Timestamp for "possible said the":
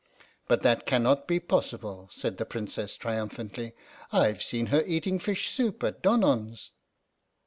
1.39-2.45